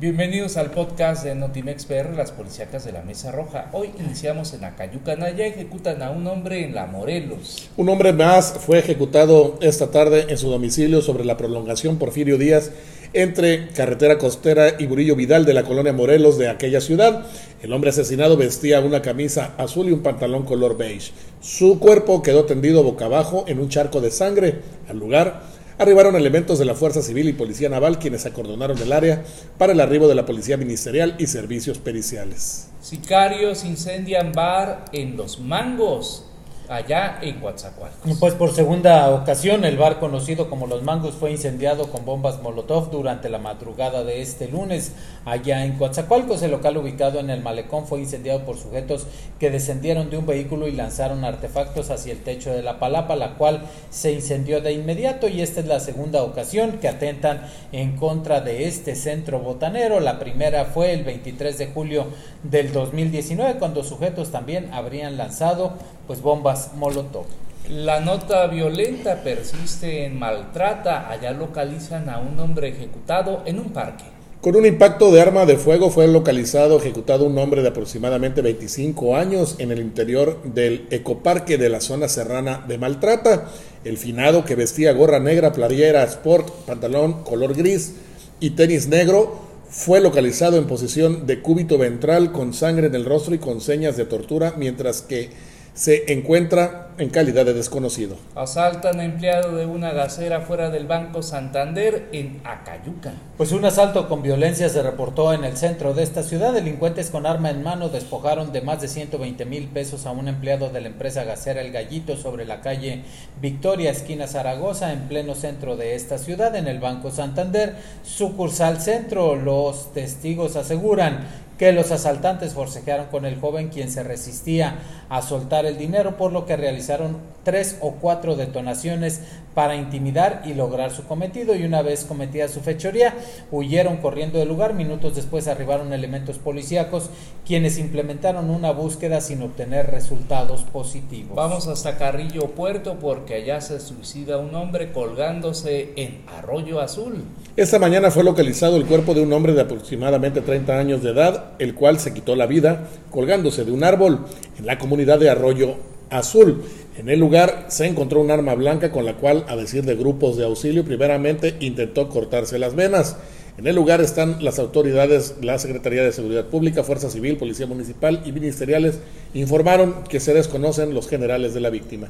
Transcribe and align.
Bienvenidos 0.00 0.56
al 0.56 0.70
podcast 0.70 1.24
de 1.24 1.34
Notimex 1.34 1.84
PR, 1.84 2.16
las 2.16 2.32
policíacas 2.32 2.86
de 2.86 2.92
la 2.92 3.02
Mesa 3.02 3.32
Roja. 3.32 3.68
Hoy 3.72 3.90
iniciamos 3.98 4.54
en 4.54 4.64
Acayuca, 4.64 5.14
Naya, 5.14 5.44
ejecutan 5.44 6.00
a 6.02 6.08
un 6.08 6.26
hombre 6.26 6.64
en 6.64 6.74
La 6.74 6.86
Morelos. 6.86 7.68
Un 7.76 7.90
hombre 7.90 8.14
más 8.14 8.54
fue 8.64 8.78
ejecutado 8.78 9.58
esta 9.60 9.90
tarde 9.90 10.24
en 10.30 10.38
su 10.38 10.48
domicilio 10.48 11.02
sobre 11.02 11.26
la 11.26 11.36
prolongación 11.36 11.98
Porfirio 11.98 12.38
Díaz 12.38 12.70
entre 13.12 13.68
Carretera 13.68 14.16
Costera 14.16 14.76
y 14.78 14.86
Burillo 14.86 15.16
Vidal 15.16 15.44
de 15.44 15.52
la 15.52 15.64
colonia 15.64 15.92
Morelos 15.92 16.38
de 16.38 16.48
aquella 16.48 16.80
ciudad. 16.80 17.26
El 17.62 17.70
hombre 17.74 17.90
asesinado 17.90 18.38
vestía 18.38 18.80
una 18.80 19.02
camisa 19.02 19.52
azul 19.58 19.90
y 19.90 19.92
un 19.92 20.00
pantalón 20.00 20.44
color 20.44 20.78
beige. 20.78 21.12
Su 21.42 21.78
cuerpo 21.78 22.22
quedó 22.22 22.46
tendido 22.46 22.82
boca 22.82 23.04
abajo 23.04 23.44
en 23.48 23.60
un 23.60 23.68
charco 23.68 24.00
de 24.00 24.10
sangre. 24.10 24.60
Al 24.88 24.98
lugar 24.98 25.42
arribaron 25.80 26.14
elementos 26.14 26.58
de 26.58 26.66
la 26.66 26.74
Fuerza 26.74 27.00
Civil 27.00 27.30
y 27.30 27.32
Policía 27.32 27.70
Naval 27.70 27.98
quienes 27.98 28.26
acordonaron 28.26 28.76
el 28.78 28.92
área 28.92 29.24
para 29.56 29.72
el 29.72 29.80
arribo 29.80 30.08
de 30.08 30.14
la 30.14 30.26
Policía 30.26 30.58
Ministerial 30.58 31.16
y 31.18 31.26
servicios 31.26 31.78
periciales. 31.78 32.68
Sicarios 32.82 33.64
incendian 33.64 34.32
bar 34.32 34.84
en 34.92 35.16
Los 35.16 35.40
Mangos 35.40 36.26
allá 36.70 37.18
en 37.20 37.40
Coatzacoalcos. 37.40 38.16
Pues 38.18 38.34
por 38.34 38.54
segunda 38.54 39.10
ocasión 39.10 39.64
el 39.64 39.76
bar 39.76 39.98
conocido 39.98 40.48
como 40.48 40.68
Los 40.68 40.84
Mangos 40.84 41.14
fue 41.14 41.32
incendiado 41.32 41.90
con 41.90 42.04
bombas 42.04 42.40
Molotov 42.42 42.92
durante 42.92 43.28
la 43.28 43.38
madrugada 43.38 44.04
de 44.04 44.22
este 44.22 44.46
lunes 44.46 44.92
allá 45.24 45.64
en 45.64 45.76
Coatzacoalcos. 45.76 46.42
El 46.42 46.52
local 46.52 46.76
ubicado 46.76 47.18
en 47.18 47.28
el 47.30 47.42
malecón 47.42 47.88
fue 47.88 47.98
incendiado 47.98 48.44
por 48.44 48.56
sujetos 48.56 49.08
que 49.40 49.50
descendieron 49.50 50.10
de 50.10 50.18
un 50.18 50.26
vehículo 50.26 50.68
y 50.68 50.72
lanzaron 50.72 51.24
artefactos 51.24 51.90
hacia 51.90 52.12
el 52.12 52.22
techo 52.22 52.52
de 52.52 52.62
la 52.62 52.78
palapa, 52.78 53.16
la 53.16 53.34
cual 53.34 53.62
se 53.90 54.12
incendió 54.12 54.60
de 54.60 54.72
inmediato 54.72 55.26
y 55.26 55.42
esta 55.42 55.58
es 55.60 55.66
la 55.66 55.80
segunda 55.80 56.22
ocasión 56.22 56.78
que 56.80 56.86
atentan 56.86 57.42
en 57.72 57.96
contra 57.96 58.40
de 58.42 58.68
este 58.68 58.94
centro 58.94 59.40
botanero. 59.40 59.98
La 59.98 60.20
primera 60.20 60.66
fue 60.66 60.92
el 60.92 61.02
23 61.02 61.58
de 61.58 61.66
julio 61.66 62.06
del 62.44 62.72
2019 62.72 63.58
cuando 63.58 63.82
sujetos 63.82 64.30
también 64.30 64.72
habrían 64.72 65.16
lanzado 65.16 65.72
pues 66.06 66.22
bombas 66.22 66.59
Molotov. 66.74 67.26
La 67.68 68.00
nota 68.00 68.46
violenta 68.46 69.22
persiste 69.22 70.04
en 70.04 70.18
Maltrata. 70.18 71.08
Allá 71.08 71.32
localizan 71.32 72.08
a 72.08 72.18
un 72.18 72.38
hombre 72.40 72.68
ejecutado 72.68 73.42
en 73.46 73.58
un 73.60 73.70
parque. 73.70 74.04
Con 74.40 74.56
un 74.56 74.64
impacto 74.64 75.12
de 75.12 75.20
arma 75.20 75.44
de 75.44 75.58
fuego 75.58 75.90
fue 75.90 76.08
localizado, 76.08 76.78
ejecutado 76.78 77.26
un 77.26 77.36
hombre 77.36 77.60
de 77.60 77.68
aproximadamente 77.68 78.40
25 78.40 79.14
años 79.14 79.56
en 79.58 79.70
el 79.70 79.80
interior 79.80 80.42
del 80.44 80.86
ecoparque 80.90 81.58
de 81.58 81.68
la 81.68 81.82
zona 81.82 82.08
serrana 82.08 82.64
de 82.66 82.78
Maltrata. 82.78 83.50
El 83.84 83.98
finado 83.98 84.46
que 84.46 84.54
vestía 84.54 84.94
gorra 84.94 85.20
negra, 85.20 85.52
playera, 85.52 86.04
sport, 86.04 86.48
pantalón 86.64 87.22
color 87.22 87.54
gris 87.54 87.96
y 88.40 88.50
tenis 88.50 88.88
negro 88.88 89.50
fue 89.68 90.00
localizado 90.00 90.56
en 90.56 90.66
posición 90.66 91.26
de 91.26 91.42
cúbito 91.42 91.76
ventral 91.76 92.32
con 92.32 92.54
sangre 92.54 92.86
en 92.86 92.94
el 92.94 93.04
rostro 93.04 93.34
y 93.34 93.38
con 93.38 93.60
señas 93.60 93.98
de 93.98 94.06
tortura, 94.06 94.54
mientras 94.56 95.02
que 95.02 95.28
se 95.74 96.12
encuentra 96.12 96.88
en 96.98 97.08
calidad 97.08 97.46
de 97.46 97.54
desconocido. 97.54 98.16
Asaltan 98.34 99.00
a 99.00 99.04
empleado 99.04 99.56
de 99.56 99.64
una 99.64 99.92
gasera 99.92 100.42
fuera 100.42 100.68
del 100.68 100.86
Banco 100.86 101.22
Santander 101.22 102.08
en 102.12 102.40
Acayuca. 102.44 103.12
Pues 103.38 103.52
un 103.52 103.64
asalto 103.64 104.06
con 104.06 104.22
violencia 104.22 104.68
se 104.68 104.82
reportó 104.82 105.32
en 105.32 105.44
el 105.44 105.56
centro 105.56 105.94
de 105.94 106.02
esta 106.02 106.22
ciudad. 106.22 106.52
Delincuentes 106.52 107.08
con 107.08 107.24
arma 107.24 107.50
en 107.50 107.62
mano 107.62 107.88
despojaron 107.88 108.52
de 108.52 108.60
más 108.60 108.82
de 108.82 108.88
120 108.88 109.46
mil 109.46 109.68
pesos 109.68 110.04
a 110.04 110.10
un 110.10 110.28
empleado 110.28 110.68
de 110.68 110.82
la 110.82 110.88
empresa 110.88 111.24
gasera 111.24 111.62
El 111.62 111.72
Gallito 111.72 112.16
sobre 112.18 112.44
la 112.44 112.60
calle 112.60 113.02
Victoria, 113.40 113.90
esquina 113.90 114.26
Zaragoza, 114.26 114.92
en 114.92 115.08
pleno 115.08 115.34
centro 115.34 115.76
de 115.76 115.94
esta 115.94 116.18
ciudad, 116.18 116.54
en 116.54 116.68
el 116.68 116.80
Banco 116.80 117.10
Santander, 117.10 117.76
sucursal 118.04 118.80
centro. 118.80 119.36
Los 119.36 119.94
testigos 119.94 120.56
aseguran 120.56 121.20
que 121.60 121.72
los 121.72 121.92
asaltantes 121.92 122.54
forcejearon 122.54 123.08
con 123.08 123.26
el 123.26 123.38
joven 123.38 123.68
quien 123.68 123.90
se 123.90 124.02
resistía 124.02 124.78
a 125.10 125.20
soltar 125.20 125.66
el 125.66 125.76
dinero, 125.76 126.16
por 126.16 126.32
lo 126.32 126.46
que 126.46 126.56
realizaron 126.56 127.18
tres 127.44 127.76
o 127.82 127.96
cuatro 127.96 128.34
detonaciones 128.34 129.20
para 129.52 129.76
intimidar 129.76 130.42
y 130.46 130.54
lograr 130.54 130.90
su 130.90 131.04
cometido 131.04 131.54
y 131.54 131.64
una 131.64 131.82
vez 131.82 132.04
cometida 132.04 132.48
su 132.48 132.60
fechoría 132.60 133.14
huyeron 133.50 133.98
corriendo 133.98 134.38
del 134.38 134.48
lugar. 134.48 134.72
Minutos 134.72 135.16
después 135.16 135.48
arribaron 135.48 135.92
elementos 135.92 136.38
policíacos 136.38 137.10
quienes 137.46 137.76
implementaron 137.76 138.48
una 138.48 138.70
búsqueda 138.70 139.20
sin 139.20 139.42
obtener 139.42 139.90
resultados 139.90 140.62
positivos. 140.62 141.36
Vamos 141.36 141.68
hasta 141.68 141.98
Carrillo 141.98 142.52
Puerto 142.52 142.98
porque 142.98 143.34
allá 143.34 143.60
se 143.60 143.80
suicida 143.80 144.38
un 144.38 144.54
hombre 144.54 144.92
colgándose 144.92 145.92
en 145.96 146.22
Arroyo 146.38 146.80
Azul. 146.80 147.24
Esta 147.56 147.78
mañana 147.78 148.10
fue 148.10 148.24
localizado 148.24 148.76
el 148.76 148.86
cuerpo 148.86 149.12
de 149.12 149.22
un 149.22 149.32
hombre 149.34 149.52
de 149.52 149.62
aproximadamente 149.62 150.40
30 150.40 150.78
años 150.78 151.02
de 151.02 151.10
edad, 151.10 151.49
el 151.58 151.74
cual 151.74 151.98
se 151.98 152.14
quitó 152.14 152.36
la 152.36 152.46
vida 152.46 152.88
colgándose 153.10 153.64
de 153.64 153.72
un 153.72 153.84
árbol 153.84 154.26
en 154.58 154.66
la 154.66 154.78
comunidad 154.78 155.18
de 155.18 155.30
Arroyo 155.30 155.76
Azul. 156.10 156.62
En 156.98 157.08
el 157.08 157.18
lugar 157.18 157.66
se 157.68 157.86
encontró 157.86 158.20
un 158.20 158.30
arma 158.30 158.54
blanca 158.54 158.90
con 158.90 159.04
la 159.04 159.14
cual, 159.14 159.44
a 159.48 159.56
decir 159.56 159.84
de 159.84 159.96
grupos 159.96 160.36
de 160.36 160.44
auxilio, 160.44 160.84
primeramente 160.84 161.56
intentó 161.60 162.08
cortarse 162.08 162.58
las 162.58 162.74
venas. 162.74 163.16
En 163.58 163.66
el 163.66 163.76
lugar 163.76 164.00
están 164.00 164.42
las 164.42 164.58
autoridades, 164.58 165.34
la 165.42 165.58
Secretaría 165.58 166.02
de 166.02 166.12
Seguridad 166.12 166.46
Pública, 166.46 166.82
Fuerza 166.82 167.10
Civil, 167.10 167.36
Policía 167.36 167.66
Municipal 167.66 168.22
y 168.24 168.32
ministeriales. 168.32 169.00
Informaron 169.34 170.04
que 170.08 170.20
se 170.20 170.34
desconocen 170.34 170.94
los 170.94 171.08
generales 171.08 171.54
de 171.54 171.60
la 171.60 171.70
víctima. 171.70 172.08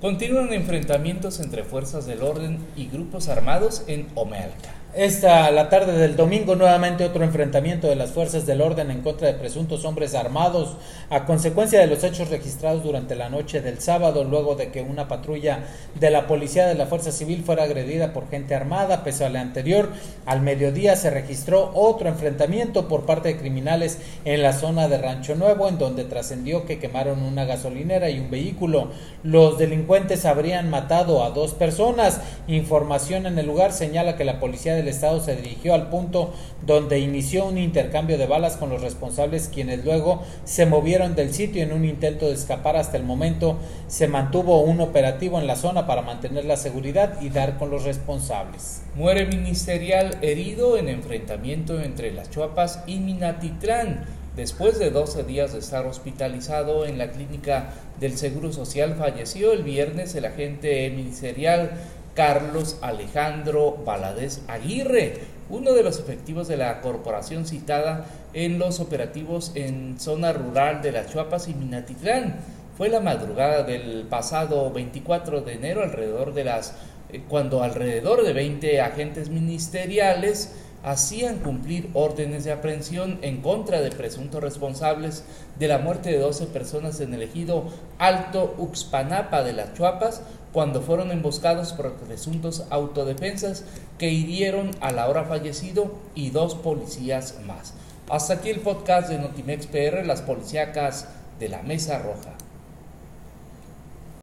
Continúan 0.00 0.52
enfrentamientos 0.52 1.40
entre 1.40 1.64
fuerzas 1.64 2.06
del 2.06 2.22
orden 2.22 2.58
y 2.76 2.86
grupos 2.86 3.28
armados 3.28 3.82
en 3.86 4.06
Omealca. 4.14 4.74
Esta 4.96 5.50
la 5.50 5.68
tarde 5.68 5.92
del 5.92 6.16
domingo 6.16 6.54
nuevamente 6.54 7.04
otro 7.04 7.22
enfrentamiento 7.22 7.86
de 7.86 7.96
las 7.96 8.12
fuerzas 8.12 8.46
del 8.46 8.62
orden 8.62 8.90
en 8.90 9.02
contra 9.02 9.28
de 9.28 9.34
presuntos 9.34 9.84
hombres 9.84 10.14
armados 10.14 10.74
a 11.10 11.26
consecuencia 11.26 11.78
de 11.78 11.86
los 11.86 12.02
hechos 12.02 12.30
registrados 12.30 12.82
durante 12.82 13.14
la 13.14 13.28
noche 13.28 13.60
del 13.60 13.78
sábado 13.78 14.24
luego 14.24 14.54
de 14.54 14.70
que 14.70 14.80
una 14.80 15.06
patrulla 15.06 15.64
de 16.00 16.08
la 16.08 16.26
policía 16.26 16.66
de 16.66 16.76
la 16.76 16.86
Fuerza 16.86 17.12
Civil 17.12 17.42
fuera 17.44 17.64
agredida 17.64 18.14
por 18.14 18.30
gente 18.30 18.54
armada. 18.54 19.04
Pese 19.04 19.26
a 19.26 19.28
la 19.28 19.42
anterior, 19.42 19.90
al 20.24 20.40
mediodía 20.40 20.96
se 20.96 21.10
registró 21.10 21.72
otro 21.74 22.08
enfrentamiento 22.08 22.88
por 22.88 23.04
parte 23.04 23.28
de 23.28 23.36
criminales 23.36 23.98
en 24.24 24.40
la 24.40 24.54
zona 24.54 24.88
de 24.88 24.96
Rancho 24.96 25.34
Nuevo 25.34 25.68
en 25.68 25.76
donde 25.76 26.04
trascendió 26.04 26.64
que 26.64 26.78
quemaron 26.78 27.22
una 27.22 27.44
gasolinera 27.44 28.08
y 28.08 28.18
un 28.18 28.30
vehículo. 28.30 28.92
Los 29.22 29.58
delincuentes 29.58 30.24
habrían 30.24 30.70
matado 30.70 31.22
a 31.22 31.32
dos 31.32 31.52
personas. 31.52 32.22
Información 32.48 33.26
en 33.26 33.38
el 33.38 33.44
lugar 33.44 33.74
señala 33.74 34.16
que 34.16 34.24
la 34.24 34.40
policía 34.40 34.74
de 34.74 34.85
Estado 34.88 35.20
se 35.20 35.36
dirigió 35.36 35.74
al 35.74 35.88
punto 35.88 36.32
donde 36.64 36.98
inició 36.98 37.46
un 37.46 37.58
intercambio 37.58 38.18
de 38.18 38.26
balas 38.26 38.56
con 38.56 38.70
los 38.70 38.82
responsables 38.82 39.50
quienes 39.52 39.84
luego 39.84 40.22
se 40.44 40.66
movieron 40.66 41.14
del 41.14 41.32
sitio 41.32 41.62
en 41.62 41.72
un 41.72 41.84
intento 41.84 42.26
de 42.26 42.34
escapar 42.34 42.76
hasta 42.76 42.96
el 42.96 43.04
momento 43.04 43.58
se 43.88 44.08
mantuvo 44.08 44.60
un 44.60 44.80
operativo 44.80 45.38
en 45.38 45.46
la 45.46 45.56
zona 45.56 45.86
para 45.86 46.02
mantener 46.02 46.44
la 46.44 46.56
seguridad 46.56 47.20
y 47.20 47.30
dar 47.30 47.58
con 47.58 47.70
los 47.70 47.84
responsables. 47.84 48.82
Muere 48.94 49.26
ministerial 49.26 50.18
herido 50.22 50.76
en 50.76 50.88
enfrentamiento 50.88 51.80
entre 51.80 52.12
las 52.12 52.30
Chuapas 52.30 52.82
y 52.86 52.98
Minatitlán. 52.98 54.04
Después 54.36 54.78
de 54.78 54.90
12 54.90 55.24
días 55.24 55.54
de 55.54 55.60
estar 55.60 55.86
hospitalizado 55.86 56.84
en 56.84 56.98
la 56.98 57.10
clínica 57.10 57.70
del 57.98 58.18
Seguro 58.18 58.52
Social, 58.52 58.94
falleció 58.98 59.52
el 59.52 59.62
viernes 59.62 60.14
el 60.14 60.26
agente 60.26 60.90
ministerial 60.90 61.70
Carlos 62.16 62.78
Alejandro 62.80 63.76
Valadez 63.84 64.40
Aguirre, 64.48 65.20
uno 65.50 65.74
de 65.74 65.82
los 65.82 66.00
efectivos 66.00 66.48
de 66.48 66.56
la 66.56 66.80
corporación 66.80 67.46
citada 67.46 68.06
en 68.32 68.58
los 68.58 68.80
operativos 68.80 69.52
en 69.54 70.00
zona 70.00 70.32
rural 70.32 70.80
de 70.80 70.92
las 70.92 71.12
Chuapas 71.12 71.46
y 71.46 71.54
Minatitlán. 71.54 72.36
Fue 72.76 72.88
la 72.88 73.00
madrugada 73.00 73.62
del 73.62 74.06
pasado 74.08 74.72
24 74.72 75.42
de 75.42 75.52
enero, 75.52 75.82
alrededor 75.82 76.32
de 76.32 76.44
las 76.44 76.74
eh, 77.10 77.22
cuando 77.28 77.62
alrededor 77.62 78.24
de 78.24 78.32
20 78.32 78.80
agentes 78.80 79.28
ministeriales 79.28 80.54
hacían 80.86 81.40
cumplir 81.40 81.90
órdenes 81.94 82.44
de 82.44 82.52
aprehensión 82.52 83.18
en 83.22 83.42
contra 83.42 83.80
de 83.80 83.90
presuntos 83.90 84.40
responsables 84.40 85.24
de 85.58 85.66
la 85.66 85.78
muerte 85.78 86.10
de 86.10 86.18
12 86.20 86.46
personas 86.46 87.00
en 87.00 87.12
el 87.12 87.22
ejido 87.22 87.64
Alto 87.98 88.54
Uxpanapa 88.56 89.42
de 89.42 89.52
las 89.52 89.74
Chuapas 89.74 90.22
cuando 90.52 90.80
fueron 90.80 91.10
emboscados 91.10 91.72
por 91.72 91.92
presuntos 91.94 92.62
autodefensas 92.70 93.64
que 93.98 94.10
hirieron 94.10 94.70
a 94.80 94.92
la 94.92 95.08
hora 95.08 95.24
fallecido 95.24 95.90
y 96.14 96.30
dos 96.30 96.54
policías 96.54 97.34
más. 97.44 97.74
Hasta 98.08 98.34
aquí 98.34 98.50
el 98.50 98.60
podcast 98.60 99.08
de 99.08 99.18
Notimex 99.18 99.66
PR, 99.66 100.06
las 100.06 100.22
policíacas 100.22 101.08
de 101.40 101.48
la 101.48 101.62
Mesa 101.62 101.98
Roja. 101.98 102.45